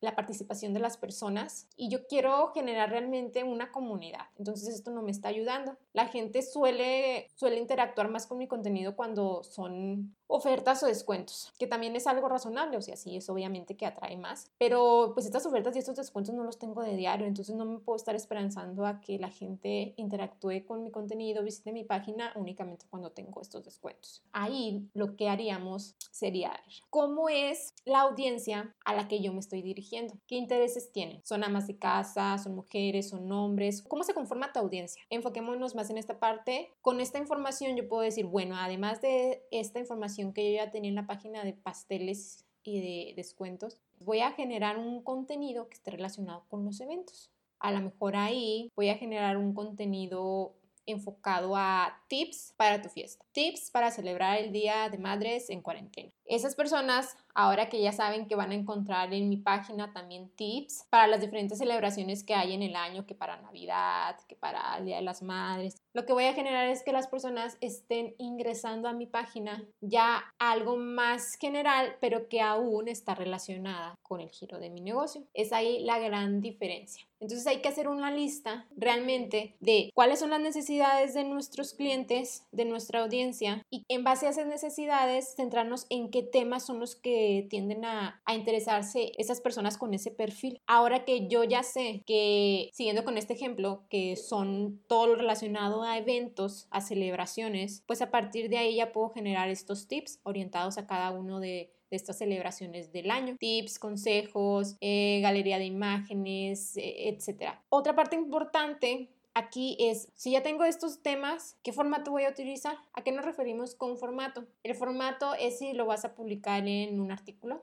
la 0.00 0.16
participación 0.16 0.74
de 0.74 0.80
las 0.80 0.96
personas 0.96 1.68
y 1.76 1.88
yo 1.88 2.06
quiero 2.06 2.48
generar 2.48 2.90
realmente 2.90 3.44
una 3.44 3.70
comunidad. 3.70 4.26
Entonces 4.38 4.68
esto 4.68 4.90
no 4.90 5.02
me 5.02 5.10
está 5.10 5.28
ayudando. 5.28 5.76
La 5.92 6.08
gente 6.08 6.42
suele, 6.42 7.28
suele 7.36 7.58
interactuar 7.58 8.10
más 8.10 8.26
con 8.26 8.38
mi 8.38 8.48
contenido 8.48 8.96
cuando 8.96 9.44
son 9.44 10.14
ofertas 10.26 10.82
o 10.82 10.86
descuentos, 10.86 11.52
que 11.58 11.66
también 11.66 11.94
es 11.96 12.06
algo 12.06 12.28
razonable, 12.28 12.76
o 12.76 12.82
sea, 12.82 12.96
sí 12.96 13.16
es 13.16 13.28
obviamente 13.28 13.76
que 13.76 13.86
atrae 13.86 14.16
más, 14.16 14.50
pero 14.58 15.12
pues 15.14 15.26
estas 15.26 15.46
ofertas 15.46 15.76
y 15.76 15.78
estos 15.78 15.96
descuentos 15.96 16.34
no 16.34 16.44
los 16.44 16.58
tengo 16.58 16.82
de 16.82 16.96
diario, 16.96 17.26
entonces 17.26 17.54
no 17.54 17.64
me 17.64 17.78
puedo 17.78 17.96
estar 17.96 18.16
esperanzando 18.16 18.86
a 18.86 19.00
que 19.00 19.18
la 19.18 19.30
gente 19.30 19.94
interactúe 19.96 20.64
con 20.66 20.82
mi 20.82 20.90
contenido, 20.90 21.42
visite 21.42 21.72
mi 21.72 21.84
página 21.84 22.32
únicamente 22.36 22.86
cuando 22.90 23.10
tengo 23.10 23.40
estos 23.40 23.64
descuentos. 23.64 24.22
Ahí 24.32 24.88
lo 24.94 25.14
que 25.14 25.28
haríamos 25.28 25.94
sería 26.10 26.50
ver 26.50 26.60
cómo 26.90 27.28
es 27.28 27.74
la 27.84 28.00
audiencia 28.00 28.74
a 28.84 28.94
la 28.94 29.03
que 29.08 29.20
yo 29.20 29.32
me 29.32 29.40
estoy 29.40 29.62
dirigiendo. 29.62 30.14
¿Qué 30.26 30.36
intereses 30.36 30.92
tienen? 30.92 31.20
¿Son 31.24 31.44
amas 31.44 31.66
de 31.66 31.78
casa? 31.78 32.38
¿Son 32.38 32.54
mujeres? 32.54 33.10
¿Son 33.10 33.30
hombres? 33.30 33.82
¿Cómo 33.82 34.04
se 34.04 34.14
conforma 34.14 34.52
tu 34.52 34.60
audiencia? 34.60 35.02
Enfoquémonos 35.10 35.74
más 35.74 35.90
en 35.90 35.98
esta 35.98 36.18
parte. 36.18 36.70
Con 36.80 37.00
esta 37.00 37.18
información 37.18 37.76
yo 37.76 37.88
puedo 37.88 38.02
decir, 38.02 38.26
bueno, 38.26 38.56
además 38.56 39.00
de 39.00 39.42
esta 39.50 39.78
información 39.78 40.32
que 40.32 40.50
yo 40.50 40.56
ya 40.56 40.70
tenía 40.70 40.90
en 40.90 40.96
la 40.96 41.06
página 41.06 41.44
de 41.44 41.52
pasteles 41.52 42.44
y 42.62 42.80
de 42.80 43.14
descuentos, 43.14 43.78
voy 44.00 44.20
a 44.20 44.32
generar 44.32 44.78
un 44.78 45.02
contenido 45.02 45.68
que 45.68 45.74
esté 45.74 45.90
relacionado 45.90 46.44
con 46.48 46.64
los 46.64 46.80
eventos. 46.80 47.30
A 47.58 47.72
lo 47.72 47.80
mejor 47.80 48.16
ahí 48.16 48.70
voy 48.74 48.88
a 48.88 48.96
generar 48.96 49.36
un 49.36 49.54
contenido 49.54 50.54
enfocado 50.86 51.56
a 51.56 52.02
tips 52.08 52.54
para 52.56 52.82
tu 52.82 52.88
fiesta, 52.88 53.24
tips 53.32 53.70
para 53.70 53.90
celebrar 53.90 54.38
el 54.38 54.52
Día 54.52 54.88
de 54.90 54.98
Madres 54.98 55.50
en 55.50 55.62
cuarentena. 55.62 56.12
Esas 56.26 56.54
personas, 56.54 57.16
ahora 57.34 57.68
que 57.68 57.80
ya 57.80 57.92
saben 57.92 58.26
que 58.26 58.36
van 58.36 58.52
a 58.52 58.54
encontrar 58.54 59.12
en 59.12 59.28
mi 59.28 59.36
página 59.36 59.92
también 59.92 60.30
tips 60.36 60.86
para 60.90 61.06
las 61.06 61.20
diferentes 61.20 61.58
celebraciones 61.58 62.24
que 62.24 62.34
hay 62.34 62.54
en 62.54 62.62
el 62.62 62.76
año, 62.76 63.06
que 63.06 63.14
para 63.14 63.40
Navidad, 63.40 64.16
que 64.28 64.36
para 64.36 64.78
el 64.78 64.86
Día 64.86 64.96
de 64.96 65.02
las 65.02 65.22
Madres, 65.22 65.76
lo 65.94 66.06
que 66.06 66.12
voy 66.12 66.24
a 66.24 66.34
generar 66.34 66.68
es 66.68 66.82
que 66.82 66.92
las 66.92 67.06
personas 67.06 67.56
estén 67.60 68.14
ingresando 68.18 68.88
a 68.88 68.92
mi 68.92 69.06
página 69.06 69.64
ya 69.80 70.24
algo 70.38 70.76
más 70.76 71.36
general, 71.36 71.96
pero 72.00 72.28
que 72.28 72.40
aún 72.40 72.88
está 72.88 73.14
relacionada 73.14 73.94
con 74.02 74.20
el 74.20 74.30
giro 74.30 74.58
de 74.58 74.70
mi 74.70 74.80
negocio. 74.80 75.24
Es 75.34 75.52
ahí 75.52 75.84
la 75.84 75.98
gran 75.98 76.40
diferencia. 76.40 77.06
Entonces 77.20 77.46
hay 77.46 77.62
que 77.62 77.68
hacer 77.68 77.88
una 77.88 78.10
lista 78.10 78.66
realmente 78.76 79.56
de 79.60 79.90
cuáles 79.94 80.18
son 80.18 80.30
las 80.30 80.40
necesidades 80.40 81.14
de 81.14 81.24
nuestros 81.24 81.72
clientes, 81.72 82.44
de 82.52 82.66
nuestra 82.66 83.02
audiencia, 83.02 83.62
y 83.70 83.84
en 83.88 84.04
base 84.04 84.26
a 84.26 84.30
esas 84.30 84.46
necesidades 84.46 85.34
centrarnos 85.34 85.86
en 85.88 86.10
qué 86.10 86.22
temas 86.22 86.66
son 86.66 86.80
los 86.80 86.96
que 86.96 87.23
tienden 87.48 87.84
a, 87.84 88.20
interesarse 88.34 89.12
esas 89.18 89.40
personas 89.40 89.78
con 89.78 89.94
ese 89.94 90.10
perfil. 90.10 90.60
Ahora 90.66 91.04
que 91.04 91.28
yo 91.28 91.44
ya 91.44 91.62
sé 91.62 92.02
que, 92.06 92.70
siguiendo 92.72 93.04
con 93.04 93.16
este 93.16 93.34
ejemplo, 93.34 93.84
que 93.88 94.16
son 94.16 94.82
todo 94.88 95.06
lo 95.06 95.14
relacionado 95.16 95.82
a 95.82 95.98
eventos, 95.98 96.66
a 96.70 96.80
celebraciones, 96.80 97.82
pues 97.86 98.02
a 98.02 98.10
partir 98.10 98.48
de 98.48 98.58
ahí 98.58 98.76
ya 98.76 98.92
puedo 98.92 99.10
generar 99.10 99.48
estos 99.48 99.86
tips 99.86 100.20
orientados 100.24 100.78
a 100.78 100.86
cada 100.86 101.10
uno 101.12 101.40
de 101.40 101.74
estas 101.90 102.18
celebraciones 102.18 102.92
del 102.92 103.10
año. 103.10 103.36
Tips, 103.38 103.78
consejos, 103.78 104.76
eh, 104.80 105.20
galería 105.22 105.58
de 105.58 105.66
imágenes, 105.66 106.76
eh, 106.76 107.08
etc. 107.08 107.54
Otra 107.68 107.94
parte 107.94 108.16
importante 108.16 109.13
aquí 109.34 109.76
es, 109.78 110.08
si 110.14 110.32
ya 110.32 110.42
tengo 110.42 110.64
estos 110.64 111.02
temas, 111.02 111.58
¿qué 111.62 111.72
formato 111.72 112.10
voy 112.10 112.24
a 112.24 112.30
utilizar? 112.30 112.76
¿A 112.92 113.02
qué 113.02 113.12
nos 113.12 113.24
referimos 113.24 113.74
con 113.74 113.98
formato? 113.98 114.46
El 114.62 114.74
formato 114.74 115.34
es 115.34 115.58
si 115.58 115.72
lo 115.72 115.86
vas 115.86 116.04
a 116.04 116.14
publicar 116.14 116.66
en 116.66 117.00
un 117.00 117.10
artículo, 117.10 117.62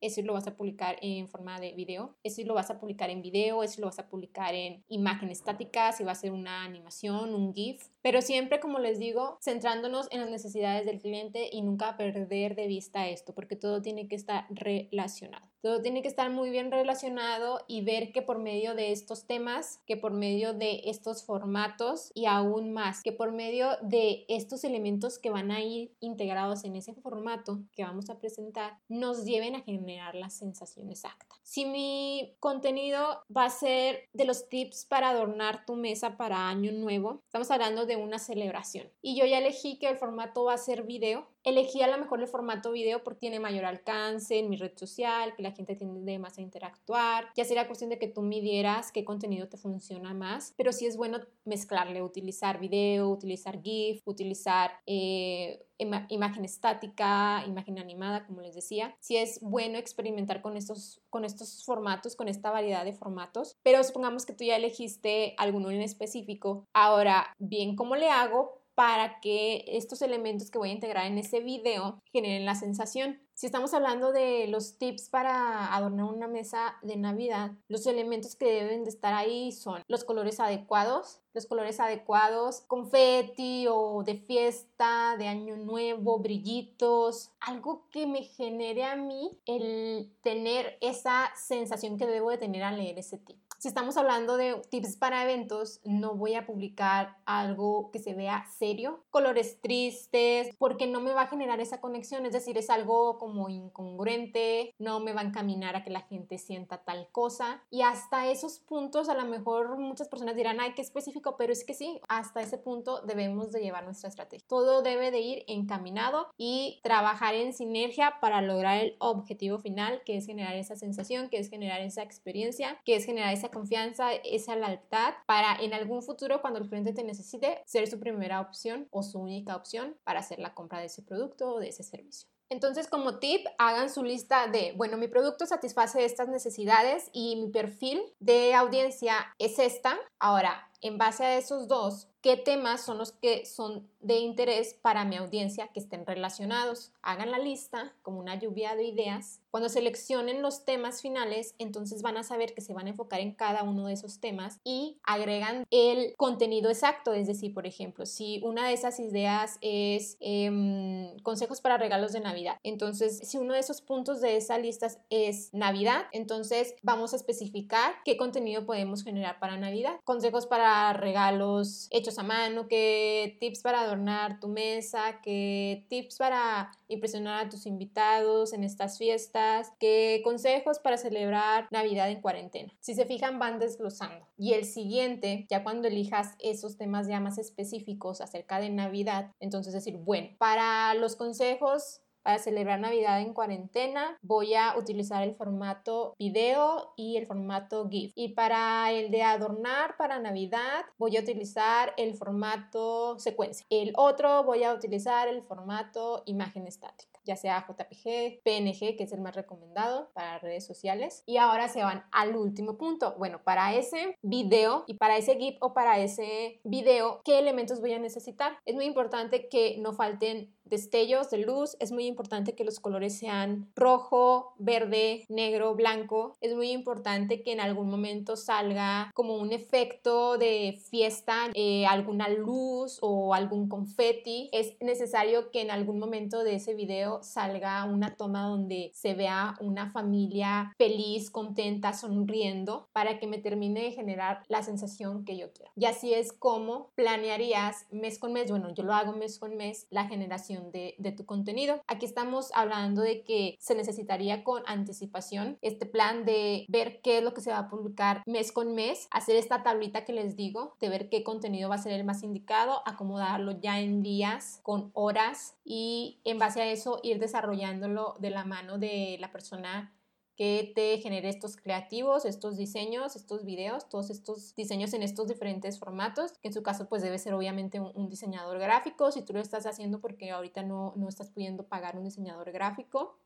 eso 0.00 0.22
lo 0.22 0.32
vas 0.32 0.46
a 0.46 0.56
publicar 0.56 0.96
en 1.02 1.28
forma 1.28 1.58
de 1.58 1.72
video, 1.72 2.14
eso 2.22 2.42
lo 2.44 2.54
vas 2.54 2.70
a 2.70 2.78
publicar 2.78 3.10
en 3.10 3.22
video, 3.22 3.62
eso 3.62 3.80
lo 3.80 3.88
vas 3.88 3.98
a 3.98 4.08
publicar 4.08 4.54
en 4.54 4.84
imagen 4.88 5.30
estática, 5.30 5.92
si 5.92 6.04
va 6.04 6.12
a 6.12 6.14
ser 6.14 6.30
una 6.32 6.64
animación, 6.64 7.34
un 7.34 7.52
GIF, 7.52 7.88
pero 8.00 8.22
siempre, 8.22 8.60
como 8.60 8.78
les 8.78 8.98
digo, 8.98 9.38
centrándonos 9.42 10.06
en 10.12 10.20
las 10.20 10.30
necesidades 10.30 10.86
del 10.86 11.00
cliente 11.00 11.48
y 11.50 11.62
nunca 11.62 11.96
perder 11.96 12.54
de 12.54 12.68
vista 12.68 13.08
esto, 13.08 13.34
porque 13.34 13.56
todo 13.56 13.82
tiene 13.82 14.06
que 14.06 14.14
estar 14.14 14.46
relacionado. 14.50 15.46
Todo 15.60 15.82
tiene 15.82 16.02
que 16.02 16.08
estar 16.08 16.30
muy 16.30 16.50
bien 16.50 16.70
relacionado 16.70 17.60
y 17.66 17.82
ver 17.82 18.12
que 18.12 18.22
por 18.22 18.38
medio 18.38 18.74
de 18.74 18.92
estos 18.92 19.26
temas, 19.26 19.80
que 19.86 19.96
por 19.96 20.12
medio 20.12 20.54
de 20.54 20.82
estos 20.84 21.24
formatos 21.24 22.12
y 22.14 22.26
aún 22.26 22.72
más, 22.72 23.02
que 23.02 23.12
por 23.12 23.32
medio 23.32 23.70
de 23.82 24.24
estos 24.28 24.64
elementos 24.64 25.18
que 25.18 25.30
van 25.30 25.50
a 25.50 25.60
ir 25.60 25.92
integrados 26.00 26.64
en 26.64 26.76
ese 26.76 26.94
formato 26.94 27.60
que 27.72 27.84
vamos 27.84 28.08
a 28.10 28.18
presentar, 28.18 28.78
nos 28.88 29.24
lleven 29.24 29.56
a 29.56 29.62
generar 29.62 30.14
la 30.14 30.30
sensación 30.30 30.90
exacta. 30.90 31.36
Si 31.42 31.64
mi 31.64 32.36
contenido 32.40 33.22
va 33.34 33.46
a 33.46 33.50
ser 33.50 34.08
de 34.12 34.24
los 34.24 34.48
tips 34.48 34.84
para 34.84 35.10
adornar 35.10 35.64
tu 35.66 35.74
mesa 35.74 36.16
para 36.16 36.48
año 36.48 36.72
nuevo, 36.72 37.22
estamos 37.24 37.50
hablando 37.50 37.86
de 37.86 37.96
una 37.96 38.18
celebración. 38.18 38.90
Y 39.02 39.18
yo 39.18 39.26
ya 39.26 39.38
elegí 39.38 39.78
que 39.78 39.88
el 39.88 39.96
formato 39.96 40.44
va 40.44 40.54
a 40.54 40.58
ser 40.58 40.84
video, 40.84 41.28
Elegí 41.44 41.82
a 41.82 41.88
lo 41.88 41.98
mejor 41.98 42.20
el 42.20 42.28
formato 42.28 42.72
video 42.72 43.02
porque 43.02 43.20
tiene 43.20 43.40
mayor 43.40 43.64
alcance 43.64 44.38
en 44.38 44.50
mi 44.50 44.56
red 44.56 44.72
social, 44.76 45.34
que 45.34 45.42
la 45.42 45.52
gente 45.52 45.76
tiende 45.76 46.18
más 46.18 46.38
a 46.38 46.42
interactuar. 46.42 47.28
Ya 47.36 47.44
sería 47.44 47.66
cuestión 47.66 47.90
de 47.90 47.98
que 47.98 48.08
tú 48.08 48.22
midieras 48.22 48.92
qué 48.92 49.04
contenido 49.04 49.48
te 49.48 49.56
funciona 49.56 50.14
más, 50.14 50.54
pero 50.56 50.72
sí 50.72 50.86
es 50.86 50.96
bueno 50.96 51.20
mezclarle, 51.44 52.02
utilizar 52.02 52.60
video, 52.60 53.08
utilizar 53.08 53.62
GIF, 53.62 54.02
utilizar 54.06 54.72
eh, 54.86 55.64
imagen 55.78 56.44
estática, 56.44 57.44
imagen 57.46 57.78
animada, 57.78 58.26
como 58.26 58.40
les 58.40 58.54
decía. 58.54 58.96
Sí 59.00 59.16
es 59.16 59.40
bueno 59.40 59.78
experimentar 59.78 60.42
con 60.42 60.56
estos, 60.56 61.00
con 61.10 61.24
estos 61.24 61.64
formatos, 61.64 62.16
con 62.16 62.28
esta 62.28 62.50
variedad 62.50 62.84
de 62.84 62.92
formatos, 62.92 63.56
pero 63.62 63.82
supongamos 63.84 64.26
que 64.26 64.32
tú 64.32 64.44
ya 64.44 64.56
elegiste 64.56 65.34
alguno 65.38 65.70
en 65.70 65.82
específico. 65.82 66.66
Ahora, 66.72 67.34
bien, 67.38 67.76
¿cómo 67.76 67.96
le 67.96 68.10
hago 68.10 68.57
para 68.78 69.18
que 69.18 69.64
estos 69.66 70.02
elementos 70.02 70.52
que 70.52 70.58
voy 70.58 70.70
a 70.70 70.72
integrar 70.72 71.06
en 71.06 71.18
ese 71.18 71.40
video 71.40 72.00
generen 72.12 72.44
la 72.44 72.54
sensación. 72.54 73.20
Si 73.38 73.46
estamos 73.46 73.72
hablando 73.72 74.10
de 74.10 74.48
los 74.48 74.78
tips 74.78 75.10
para 75.10 75.72
adornar 75.72 76.06
una 76.06 76.26
mesa 76.26 76.74
de 76.82 76.96
Navidad, 76.96 77.52
los 77.68 77.86
elementos 77.86 78.34
que 78.34 78.46
deben 78.46 78.82
de 78.82 78.90
estar 78.90 79.14
ahí 79.14 79.52
son 79.52 79.84
los 79.86 80.02
colores 80.02 80.40
adecuados, 80.40 81.20
los 81.34 81.46
colores 81.46 81.78
adecuados, 81.78 82.62
confeti 82.62 83.68
o 83.70 84.02
de 84.02 84.16
fiesta, 84.16 85.14
de 85.18 85.28
año 85.28 85.56
nuevo, 85.56 86.18
brillitos, 86.18 87.30
algo 87.38 87.86
que 87.92 88.08
me 88.08 88.24
genere 88.24 88.82
a 88.82 88.96
mí 88.96 89.30
el 89.46 90.10
tener 90.24 90.76
esa 90.80 91.30
sensación 91.36 91.96
que 91.96 92.08
debo 92.08 92.30
de 92.30 92.38
tener 92.38 92.64
al 92.64 92.76
leer 92.76 92.98
ese 92.98 93.18
tip. 93.18 93.36
Si 93.58 93.66
estamos 93.66 93.96
hablando 93.96 94.36
de 94.36 94.54
tips 94.70 94.96
para 94.96 95.24
eventos, 95.24 95.80
no 95.82 96.14
voy 96.14 96.36
a 96.36 96.46
publicar 96.46 97.16
algo 97.24 97.90
que 97.90 97.98
se 97.98 98.14
vea 98.14 98.46
serio, 98.56 99.02
colores 99.10 99.60
tristes, 99.60 100.54
porque 100.58 100.86
no 100.86 101.00
me 101.00 101.12
va 101.12 101.22
a 101.22 101.26
generar 101.26 101.60
esa 101.60 101.80
conexión, 101.80 102.24
es 102.24 102.32
decir, 102.32 102.56
es 102.56 102.70
algo 102.70 103.18
como 103.18 103.27
incongruente, 103.48 104.74
no 104.78 105.00
me 105.00 105.12
va 105.12 105.20
a 105.20 105.24
encaminar 105.24 105.76
a 105.76 105.84
que 105.84 105.90
la 105.90 106.02
gente 106.02 106.38
sienta 106.38 106.78
tal 106.84 107.08
cosa. 107.12 107.62
Y 107.70 107.82
hasta 107.82 108.28
esos 108.28 108.58
puntos, 108.58 109.08
a 109.08 109.14
lo 109.14 109.24
mejor 109.24 109.78
muchas 109.78 110.08
personas 110.08 110.36
dirán, 110.36 110.60
ay, 110.60 110.72
qué 110.74 110.82
específico, 110.82 111.36
pero 111.36 111.52
es 111.52 111.64
que 111.64 111.74
sí, 111.74 112.00
hasta 112.08 112.40
ese 112.40 112.58
punto 112.58 113.02
debemos 113.02 113.52
de 113.52 113.60
llevar 113.60 113.84
nuestra 113.84 114.08
estrategia. 114.08 114.46
Todo 114.48 114.82
debe 114.82 115.10
de 115.10 115.20
ir 115.20 115.44
encaminado 115.46 116.28
y 116.36 116.80
trabajar 116.82 117.34
en 117.34 117.52
sinergia 117.52 118.14
para 118.20 118.42
lograr 118.42 118.78
el 118.78 118.96
objetivo 118.98 119.58
final, 119.58 120.02
que 120.04 120.16
es 120.16 120.26
generar 120.26 120.54
esa 120.56 120.76
sensación, 120.76 121.28
que 121.28 121.38
es 121.38 121.50
generar 121.50 121.80
esa 121.80 122.02
experiencia, 122.02 122.80
que 122.84 122.96
es 122.96 123.04
generar 123.04 123.32
esa 123.32 123.50
confianza, 123.50 124.12
esa 124.12 124.56
lealtad 124.56 125.14
para 125.26 125.56
en 125.60 125.74
algún 125.74 126.02
futuro 126.02 126.40
cuando 126.40 126.60
el 126.60 126.68
cliente 126.68 126.92
te 126.92 127.04
necesite 127.04 127.62
ser 127.66 127.86
su 127.88 127.98
primera 127.98 128.40
opción 128.40 128.88
o 128.90 129.02
su 129.02 129.18
única 129.18 129.56
opción 129.56 129.96
para 130.04 130.20
hacer 130.20 130.38
la 130.38 130.54
compra 130.54 130.80
de 130.80 130.86
ese 130.86 131.02
producto 131.02 131.54
o 131.54 131.60
de 131.60 131.68
ese 131.68 131.82
servicio. 131.82 132.28
Entonces, 132.50 132.88
como 132.88 133.18
tip, 133.18 133.46
hagan 133.58 133.90
su 133.90 134.02
lista 134.02 134.46
de, 134.46 134.72
bueno, 134.76 134.96
mi 134.96 135.08
producto 135.08 135.46
satisface 135.46 136.04
estas 136.04 136.28
necesidades 136.28 137.10
y 137.12 137.36
mi 137.36 137.50
perfil 137.50 138.02
de 138.20 138.54
audiencia 138.54 139.34
es 139.38 139.58
esta. 139.58 139.98
Ahora, 140.18 140.70
en 140.80 140.96
base 140.96 141.24
a 141.24 141.36
esos 141.36 141.68
dos, 141.68 142.08
qué 142.20 142.36
temas 142.36 142.84
son 142.84 142.98
los 142.98 143.12
que 143.12 143.46
son 143.46 143.88
de 144.00 144.18
interés 144.18 144.74
para 144.80 145.04
mi 145.04 145.16
audiencia 145.16 145.68
que 145.68 145.80
estén 145.80 146.06
relacionados. 146.06 146.92
Hagan 147.02 147.30
la 147.30 147.38
lista 147.38 147.92
como 148.02 148.20
una 148.20 148.38
lluvia 148.38 148.76
de 148.76 148.84
ideas. 148.84 149.40
Cuando 149.50 149.68
seleccionen 149.68 150.42
los 150.42 150.64
temas 150.64 151.00
finales, 151.00 151.54
entonces 151.58 152.02
van 152.02 152.16
a 152.16 152.22
saber 152.22 152.54
que 152.54 152.60
se 152.60 152.74
van 152.74 152.86
a 152.86 152.90
enfocar 152.90 153.20
en 153.20 153.32
cada 153.32 153.62
uno 153.62 153.86
de 153.86 153.94
esos 153.94 154.20
temas 154.20 154.60
y 154.62 154.98
agregan 155.02 155.64
el 155.70 156.14
contenido 156.16 156.70
exacto. 156.70 157.12
Es 157.12 157.26
decir, 157.26 157.54
por 157.54 157.66
ejemplo, 157.66 158.06
si 158.06 158.40
una 158.44 158.68
de 158.68 158.74
esas 158.74 159.00
ideas 159.00 159.58
es 159.60 160.16
em, 160.20 161.18
consejos 161.20 161.60
para 161.60 161.78
regalos 161.78 162.12
de 162.12 162.20
Navidad, 162.20 162.58
entonces 162.62 163.18
si 163.18 163.38
uno 163.38 163.54
de 163.54 163.60
esos 163.60 163.80
puntos 163.80 164.20
de 164.20 164.36
esa 164.36 164.58
lista 164.58 164.88
es 165.10 165.52
Navidad, 165.52 166.06
entonces 166.12 166.74
vamos 166.82 167.12
a 167.12 167.16
especificar 167.16 167.94
qué 168.04 168.16
contenido 168.16 168.66
podemos 168.66 169.02
generar 169.02 169.38
para 169.38 169.56
Navidad. 169.56 169.96
Consejos 170.04 170.46
para 170.46 170.92
regalos 170.92 171.88
hechos 171.90 172.07
a 172.16 172.22
mano, 172.22 172.68
qué 172.68 173.36
tips 173.40 173.60
para 173.60 173.80
adornar 173.80 174.40
tu 174.40 174.48
mesa, 174.48 175.20
qué 175.22 175.84
tips 175.88 176.16
para 176.16 176.70
impresionar 176.86 177.46
a 177.46 177.48
tus 177.50 177.66
invitados 177.66 178.52
en 178.52 178.64
estas 178.64 178.96
fiestas, 178.96 179.72
qué 179.78 180.22
consejos 180.24 180.78
para 180.78 180.96
celebrar 180.96 181.66
Navidad 181.70 182.08
en 182.08 182.22
cuarentena. 182.22 182.72
Si 182.80 182.94
se 182.94 183.04
fijan, 183.04 183.38
van 183.38 183.58
desglosando. 183.58 184.26
Y 184.38 184.54
el 184.54 184.64
siguiente, 184.64 185.46
ya 185.50 185.62
cuando 185.62 185.88
elijas 185.88 186.34
esos 186.38 186.76
temas 186.78 187.08
ya 187.08 187.20
más 187.20 187.36
específicos 187.36 188.20
acerca 188.20 188.60
de 188.60 188.70
Navidad, 188.70 189.32
entonces 189.40 189.74
decir, 189.74 189.96
bueno, 189.96 190.30
para 190.38 190.94
los 190.94 191.16
consejos 191.16 192.00
para 192.28 192.40
celebrar 192.40 192.78
Navidad 192.78 193.22
en 193.22 193.32
cuarentena 193.32 194.18
voy 194.20 194.54
a 194.54 194.76
utilizar 194.76 195.22
el 195.22 195.34
formato 195.34 196.14
video 196.18 196.92
y 196.94 197.16
el 197.16 197.26
formato 197.26 197.88
GIF. 197.88 198.12
Y 198.14 198.34
para 198.34 198.92
el 198.92 199.10
de 199.10 199.22
adornar 199.22 199.96
para 199.96 200.18
Navidad 200.18 200.84
voy 200.98 201.16
a 201.16 201.20
utilizar 201.20 201.94
el 201.96 202.14
formato 202.16 203.18
secuencia. 203.18 203.64
El 203.70 203.94
otro 203.96 204.44
voy 204.44 204.62
a 204.62 204.74
utilizar 204.74 205.26
el 205.26 205.40
formato 205.40 206.22
imagen 206.26 206.66
estática 206.66 207.18
ya 207.28 207.36
sea 207.36 207.66
JPG, 207.68 208.40
PNG, 208.42 208.96
que 208.96 209.04
es 209.04 209.12
el 209.12 209.20
más 209.20 209.36
recomendado 209.36 210.10
para 210.14 210.38
redes 210.38 210.66
sociales. 210.66 211.22
Y 211.26 211.36
ahora 211.36 211.68
se 211.68 211.84
van 211.84 212.04
al 212.10 212.34
último 212.34 212.78
punto. 212.78 213.14
Bueno, 213.18 213.42
para 213.44 213.74
ese 213.74 214.16
video 214.22 214.84
y 214.86 214.94
para 214.94 215.18
ese 215.18 215.36
GIF 215.36 215.56
o 215.60 215.74
para 215.74 215.98
ese 215.98 216.58
video, 216.64 217.20
¿qué 217.24 217.38
elementos 217.38 217.82
voy 217.82 217.92
a 217.92 217.98
necesitar? 217.98 218.56
Es 218.64 218.74
muy 218.74 218.86
importante 218.86 219.50
que 219.50 219.76
no 219.78 219.92
falten 219.92 220.56
destellos 220.68 221.30
de 221.30 221.38
luz, 221.38 221.76
es 221.80 221.92
muy 221.92 222.06
importante 222.06 222.54
que 222.54 222.64
los 222.64 222.80
colores 222.80 223.18
sean 223.18 223.68
rojo, 223.74 224.54
verde, 224.58 225.24
negro, 225.28 225.74
blanco. 225.74 226.36
Es 226.40 226.54
muy 226.54 226.70
importante 226.70 227.42
que 227.42 227.52
en 227.52 227.60
algún 227.60 227.90
momento 227.90 228.36
salga 228.36 229.10
como 229.14 229.36
un 229.36 229.52
efecto 229.52 230.38
de 230.38 230.78
fiesta, 230.90 231.50
eh, 231.54 231.86
alguna 231.86 232.28
luz 232.28 232.98
o 233.00 233.34
algún 233.34 233.68
confeti. 233.68 234.48
Es 234.52 234.76
necesario 234.80 235.50
que 235.50 235.60
en 235.60 235.70
algún 235.70 235.98
momento 235.98 236.44
de 236.44 236.56
ese 236.56 236.74
video 236.74 237.22
salga 237.22 237.84
una 237.84 238.16
toma 238.16 238.42
donde 238.42 238.90
se 238.94 239.14
vea 239.14 239.56
una 239.60 239.90
familia 239.90 240.72
feliz, 240.76 241.30
contenta, 241.30 241.92
sonriendo, 241.92 242.88
para 242.92 243.18
que 243.18 243.26
me 243.26 243.38
termine 243.38 243.82
de 243.82 243.92
generar 243.92 244.42
la 244.48 244.62
sensación 244.62 245.24
que 245.24 245.36
yo 245.36 245.52
quiero. 245.52 245.70
Y 245.76 245.86
así 245.86 246.14
es 246.14 246.32
como 246.32 246.90
planearías 246.94 247.86
mes 247.90 248.18
con 248.18 248.32
mes, 248.32 248.50
bueno, 248.50 248.72
yo 248.74 248.82
lo 248.82 248.94
hago 248.94 249.12
mes 249.12 249.38
con 249.38 249.56
mes, 249.56 249.86
la 249.90 250.06
generación 250.06 250.57
de, 250.72 251.14
tu 251.16 251.24
contenido. 251.24 251.82
Aquí 251.86 252.04
estamos 252.04 252.50
hablando 252.54 253.02
de 253.02 253.24
que 253.24 253.56
se 253.58 253.74
necesitaría 253.74 254.44
con 254.44 254.62
anticipación 254.66 255.58
este 255.62 255.86
plan 255.86 256.24
de 256.24 256.66
ver 256.68 257.00
qué 257.02 257.18
es 257.18 257.24
lo 257.24 257.32
que 257.32 257.40
se 257.40 257.50
va 257.50 257.58
a 257.58 257.68
publicar 257.68 258.22
mes 258.26 258.52
con 258.52 258.74
mes, 258.74 259.08
hacer 259.10 259.36
esta 259.36 259.62
tablita 259.62 260.04
que 260.04 260.12
les 260.12 260.36
digo, 260.36 260.76
de 260.80 260.88
ver 260.88 261.08
qué 261.08 261.22
contenido 261.22 261.68
va 261.68 261.76
a 261.76 261.82
ser 261.82 261.92
el 261.92 262.04
más 262.04 262.22
indicado, 262.22 262.82
acomodarlo 262.86 263.58
ya 263.60 263.80
en 263.80 264.02
días, 264.02 264.60
con 264.62 264.90
horas 264.92 265.56
y 265.64 266.20
en 266.24 266.38
base 266.38 266.60
a 266.60 266.70
eso 266.70 267.00
ir 267.02 267.18
desarrollándolo 267.18 268.16
de 268.18 268.30
la 268.30 268.44
mano 268.44 268.78
de 268.78 269.16
la 269.20 269.32
persona 269.32 269.92
que 270.38 270.70
te 270.72 270.98
genere 270.98 271.28
estos 271.28 271.56
creativos, 271.56 272.24
estos 272.24 272.56
diseños, 272.56 273.16
estos 273.16 273.44
videos, 273.44 273.88
todos 273.88 274.08
estos 274.08 274.54
diseños 274.54 274.92
en 274.92 275.02
estos 275.02 275.26
diferentes 275.26 275.80
formatos, 275.80 276.38
que 276.40 276.46
en 276.46 276.54
su 276.54 276.62
caso 276.62 276.88
pues 276.88 277.02
debe 277.02 277.18
ser 277.18 277.34
obviamente 277.34 277.80
un, 277.80 278.08
diseñador 278.08 278.60
gráfico, 278.60 279.10
si 279.10 279.22
tú 279.22 279.32
lo 279.32 279.40
estás 279.40 279.66
haciendo 279.66 280.00
porque 280.00 280.30
ahorita 280.30 280.62
no, 280.62 280.92
no 280.94 281.08
estás 281.08 281.28
pudiendo 281.28 281.64
pagar 281.64 281.98
un 281.98 282.04
diseñador 282.04 282.52
gráfico, 282.52 283.18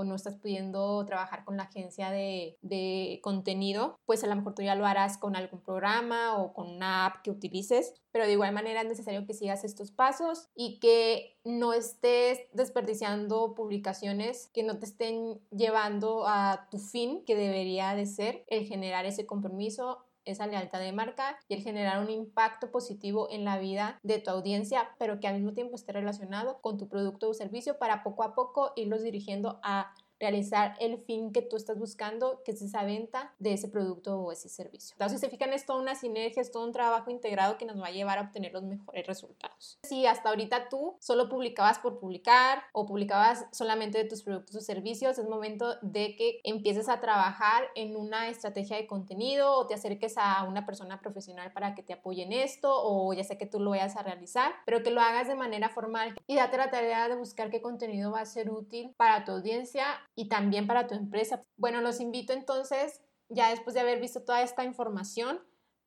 o 0.00 0.04
no 0.04 0.14
estás 0.14 0.36
pudiendo 0.36 1.04
trabajar 1.04 1.44
con 1.44 1.56
la 1.56 1.64
agencia 1.64 2.10
de, 2.10 2.56
de 2.62 3.20
contenido, 3.22 3.98
pues 4.06 4.24
a 4.24 4.26
lo 4.26 4.36
mejor 4.36 4.54
tú 4.54 4.62
ya 4.62 4.74
lo 4.74 4.86
harás 4.86 5.18
con 5.18 5.36
algún 5.36 5.60
programa 5.60 6.36
o 6.36 6.52
con 6.52 6.68
una 6.68 7.06
app 7.06 7.22
que 7.22 7.30
utilices, 7.30 7.94
pero 8.12 8.26
de 8.26 8.32
igual 8.32 8.52
manera 8.52 8.80
es 8.80 8.88
necesario 8.88 9.26
que 9.26 9.34
sigas 9.34 9.64
estos 9.64 9.90
pasos 9.92 10.48
y 10.54 10.78
que 10.80 11.36
no 11.44 11.72
estés 11.72 12.40
desperdiciando 12.52 13.54
publicaciones 13.54 14.50
que 14.52 14.62
no 14.62 14.78
te 14.78 14.86
estén 14.86 15.40
llevando 15.50 16.26
a 16.26 16.68
tu 16.70 16.78
fin 16.78 17.24
que 17.24 17.36
debería 17.36 17.94
de 17.94 18.06
ser 18.06 18.44
el 18.48 18.66
generar 18.66 19.06
ese 19.06 19.26
compromiso 19.26 20.04
esa 20.24 20.46
lealtad 20.46 20.80
de 20.80 20.92
marca 20.92 21.38
y 21.48 21.54
el 21.54 21.62
generar 21.62 22.02
un 22.02 22.10
impacto 22.10 22.70
positivo 22.70 23.28
en 23.30 23.44
la 23.44 23.58
vida 23.58 23.98
de 24.02 24.18
tu 24.18 24.30
audiencia, 24.30 24.90
pero 24.98 25.20
que 25.20 25.28
al 25.28 25.34
mismo 25.34 25.54
tiempo 25.54 25.74
esté 25.74 25.92
relacionado 25.92 26.60
con 26.60 26.78
tu 26.78 26.88
producto 26.88 27.28
o 27.28 27.34
servicio 27.34 27.78
para 27.78 28.02
poco 28.02 28.22
a 28.22 28.34
poco 28.34 28.72
irlos 28.76 29.02
dirigiendo 29.02 29.60
a 29.62 29.94
realizar 30.20 30.76
el 30.78 30.98
fin 30.98 31.32
que 31.32 31.42
tú 31.42 31.56
estás 31.56 31.78
buscando, 31.78 32.42
que 32.44 32.52
es 32.52 32.62
esa 32.62 32.84
venta 32.84 33.34
de 33.38 33.54
ese 33.54 33.68
producto 33.68 34.20
o 34.20 34.30
ese 34.30 34.48
servicio. 34.48 34.94
Entonces, 34.94 35.18
si 35.18 35.26
se 35.26 35.30
fijan, 35.30 35.52
es 35.52 35.66
toda 35.66 35.80
una 35.80 35.94
sinergia, 35.94 36.42
es 36.42 36.52
todo 36.52 36.64
un 36.64 36.72
trabajo 36.72 37.10
integrado 37.10 37.56
que 37.56 37.64
nos 37.64 37.80
va 37.80 37.86
a 37.86 37.90
llevar 37.90 38.18
a 38.18 38.22
obtener 38.22 38.52
los 38.52 38.62
mejores 38.62 39.06
resultados. 39.06 39.78
Si 39.82 40.06
hasta 40.06 40.28
ahorita 40.28 40.68
tú 40.68 40.96
solo 41.00 41.28
publicabas 41.28 41.78
por 41.78 41.98
publicar 41.98 42.62
o 42.72 42.86
publicabas 42.86 43.46
solamente 43.52 43.98
de 43.98 44.04
tus 44.04 44.22
productos 44.22 44.56
o 44.56 44.60
servicios, 44.60 45.18
es 45.18 45.28
momento 45.28 45.76
de 45.80 46.16
que 46.16 46.40
empieces 46.44 46.88
a 46.88 47.00
trabajar 47.00 47.64
en 47.74 47.96
una 47.96 48.28
estrategia 48.28 48.76
de 48.76 48.86
contenido 48.86 49.54
o 49.54 49.66
te 49.66 49.74
acerques 49.74 50.14
a 50.18 50.44
una 50.44 50.66
persona 50.66 51.00
profesional 51.00 51.52
para 51.52 51.74
que 51.74 51.82
te 51.82 51.94
apoye 51.94 52.24
en 52.24 52.32
esto 52.32 52.70
o 52.70 53.12
ya 53.14 53.24
sea 53.24 53.38
que 53.38 53.46
tú 53.46 53.60
lo 53.60 53.70
vayas 53.70 53.96
a 53.96 54.02
realizar, 54.02 54.52
pero 54.66 54.82
que 54.82 54.90
lo 54.90 55.00
hagas 55.00 55.28
de 55.28 55.34
manera 55.34 55.70
formal 55.70 56.14
y 56.26 56.36
date 56.36 56.58
la 56.58 56.70
tarea 56.70 57.08
de 57.08 57.16
buscar 57.16 57.50
qué 57.50 57.62
contenido 57.62 58.10
va 58.12 58.20
a 58.20 58.26
ser 58.26 58.50
útil 58.50 58.94
para 58.96 59.24
tu 59.24 59.32
audiencia 59.32 59.84
y 60.14 60.28
también 60.28 60.66
para 60.66 60.86
tu 60.86 60.94
empresa. 60.94 61.42
Bueno, 61.56 61.80
los 61.80 62.00
invito 62.00 62.32
entonces, 62.32 63.00
ya 63.28 63.50
después 63.50 63.74
de 63.74 63.80
haber 63.80 64.00
visto 64.00 64.22
toda 64.22 64.42
esta 64.42 64.64
información, 64.64 65.40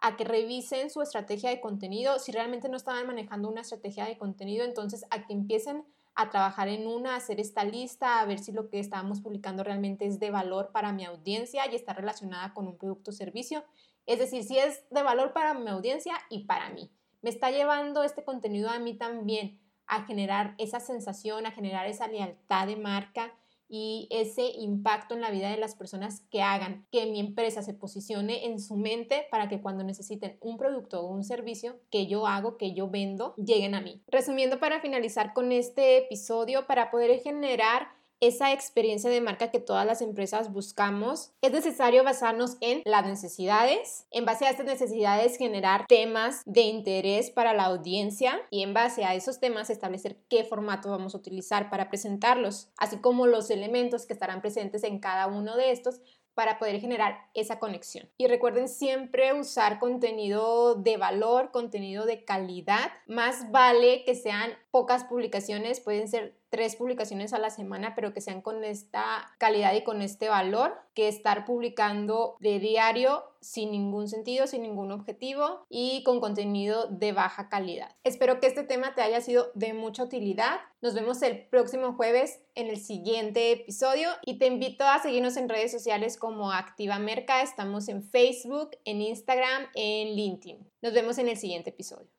a 0.04 0.18
que 0.18 0.26
revisen 0.26 0.90
su 0.90 1.02
estrategia 1.02 1.50
de 1.50 1.62
contenido. 1.62 2.20
Si 2.20 2.34
realmente 2.34 2.68
no 2.68 2.76
estaban 2.76 3.08
manejando 3.08 3.48
una 3.48 3.62
estrategia 3.62 4.06
de 4.06 4.18
contenido, 4.18 4.66
entonces 4.66 5.06
a 5.10 5.26
que 5.26 5.32
empiecen 5.32 5.86
a 6.14 6.30
trabajar 6.30 6.68
en 6.68 6.88
una, 6.88 7.14
a 7.14 7.18
hacer 7.18 7.40
esta 7.40 7.64
lista, 7.64 8.20
a 8.20 8.26
ver 8.26 8.40
si 8.40 8.52
lo 8.52 8.70
que 8.70 8.80
estábamos 8.80 9.22
publicando 9.22 9.64
realmente 9.64 10.06
es 10.06 10.20
de 10.20 10.30
valor 10.30 10.72
para 10.74 10.92
mi 10.92 11.06
audiencia 11.06 11.72
y 11.72 11.76
está 11.76 11.94
relacionada 11.94 12.54
con 12.54 12.68
un 12.68 12.78
producto 12.78 13.12
o 13.12 13.14
servicio. 13.14 13.64
Es 14.06 14.20
decir, 14.20 14.44
si 14.44 14.58
es 14.58 14.84
de 14.90 15.04
valor 15.04 15.32
para 15.32 15.54
mi 15.54 15.70
audiencia 15.70 16.14
y 16.30 16.44
para 16.44 16.70
mí. 16.72 16.92
Me 17.22 17.30
está 17.30 17.50
llevando 17.52 18.04
este 18.04 18.26
contenido 18.26 18.70
a 18.70 18.80
mí 18.80 18.96
también 18.96 19.58
a 19.88 20.04
generar 20.04 20.54
esa 20.58 20.82
sensación, 20.82 21.46
a 21.46 21.52
generar 21.52 21.88
esa 21.88 22.08
lealtad 22.08 22.68
de 22.68 22.76
marca, 22.76 23.34
y 23.76 24.08
ese 24.12 24.52
impacto 24.60 25.16
en 25.16 25.22
la 25.22 25.32
vida 25.32 25.50
de 25.50 25.58
las 25.58 25.74
personas 25.74 26.22
que 26.30 26.44
hagan 26.44 26.86
que 26.92 27.08
mi 27.08 27.20
empresa 27.20 27.64
se 27.64 27.74
posicione 27.74 28.46
en 28.46 28.60
su 28.60 28.76
mente 28.76 29.26
para 29.32 29.50
que 29.50 29.62
cuando 29.62 29.84
necesiten 29.84 30.38
un 30.42 30.58
producto 30.58 31.02
o 31.02 31.08
un 31.08 31.24
servicio 31.24 31.80
que 31.90 32.06
yo 32.06 32.28
hago, 32.28 32.58
que 32.58 32.76
yo 32.76 32.88
vendo, 32.88 33.34
lleguen 33.36 33.74
a 33.74 33.82
mí. 33.82 34.00
Resumiendo 34.10 34.60
para 34.60 34.80
finalizar 34.80 35.34
con 35.34 35.52
este 35.52 35.98
episodio, 35.98 36.68
para 36.68 36.92
poder 36.92 37.20
generar 37.22 37.88
esa 38.20 38.54
experiencia 38.54 39.10
de 39.10 39.22
marca 39.22 39.52
que 39.52 39.60
todas 39.60 39.86
las 39.86 40.02
empresas 40.02 40.52
buscamos, 40.52 41.32
es 41.42 41.52
necesario 41.52 42.04
basarnos 42.04 42.58
en 42.62 42.82
las 42.86 43.06
necesidades, 43.06 44.06
en 44.12 44.26
base 44.26 44.46
a 44.46 44.50
estas 44.50 44.66
necesidades 44.66 45.38
generar 45.38 45.86
temas 45.88 46.42
de 46.46 46.62
interés 46.62 47.32
para 47.32 47.54
la 47.54 47.66
audiencia 47.66 48.42
y 48.50 48.64
en 48.64 48.74
base 48.74 49.04
a 49.04 49.16
esos 49.16 49.40
temas 49.40 49.70
establecer 49.70 50.18
qué 50.30 50.44
formato 50.44 50.90
vamos 50.90 51.16
a 51.16 51.18
utilizar 51.18 51.70
para 51.70 51.90
presentarlos, 51.90 52.70
así 52.78 52.98
como 52.98 53.28
los 53.28 53.50
elementos 53.50 54.06
que 54.06 54.14
estarán 54.14 54.42
presentes 54.42 54.84
en 54.84 55.00
cada 55.00 55.28
uno 55.28 55.56
de 55.58 55.72
estos 55.72 56.02
para 56.34 56.58
poder 56.58 56.80
generar 56.80 57.30
esa 57.34 57.60
conexión. 57.60 58.10
Y 58.18 58.28
recuerden 58.28 58.68
siempre 58.68 59.34
usar 59.34 59.80
contenido 59.80 60.76
de 60.76 60.98
valor, 60.98 61.52
contenido 61.52 62.06
de 62.06 62.24
calidad. 62.26 62.92
Más 63.08 63.52
vale 63.52 64.04
que 64.04 64.16
sean 64.16 64.52
pocas 64.72 65.04
publicaciones, 65.04 65.80
pueden 65.80 66.08
ser 66.08 66.36
tres 66.54 66.76
publicaciones 66.76 67.34
a 67.34 67.40
la 67.40 67.50
semana, 67.50 67.96
pero 67.96 68.14
que 68.14 68.22
sean 68.22 68.44
con 68.44 68.64
esta 68.64 69.34
calidad 69.40 69.74
y 69.74 69.84
con 69.84 70.04
este 70.04 70.30
valor, 70.30 70.80
que 70.94 71.08
estar 71.08 71.46
publicando 71.46 72.38
de 72.42 72.60
diario 72.60 73.24
sin 73.42 73.72
ningún 73.72 74.08
sentido, 74.08 74.46
sin 74.46 74.62
ningún 74.62 74.92
objetivo 74.92 75.66
y 75.68 76.04
con 76.04 76.20
contenido 76.20 76.86
de 76.92 77.12
baja 77.12 77.50
calidad. 77.50 77.96
Espero 78.04 78.40
que 78.40 78.46
este 78.46 78.62
tema 78.62 78.94
te 78.94 79.02
haya 79.02 79.20
sido 79.20 79.50
de 79.56 79.74
mucha 79.74 80.04
utilidad. 80.04 80.60
Nos 80.84 80.94
vemos 80.94 81.24
el 81.24 81.44
próximo 81.48 81.94
jueves 81.94 82.44
en 82.54 82.68
el 82.68 82.78
siguiente 82.78 83.52
episodio 83.52 84.10
y 84.24 84.38
te 84.38 84.46
invito 84.46 84.84
a 84.84 85.00
seguirnos 85.00 85.38
en 85.38 85.50
redes 85.50 85.72
sociales 85.72 86.18
como 86.18 86.52
Activa 86.52 87.00
Merca. 87.00 87.42
Estamos 87.42 87.90
en 87.90 88.04
Facebook, 88.04 88.78
en 88.86 89.02
Instagram, 89.02 89.64
en 89.74 90.16
LinkedIn. 90.16 90.60
Nos 90.84 90.94
vemos 90.94 91.18
en 91.18 91.30
el 91.30 91.38
siguiente 91.38 91.72
episodio. 91.72 92.12